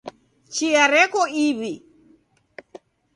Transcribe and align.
Chia 0.53 0.83
reko 0.93 1.21
iw'i. 1.45 1.73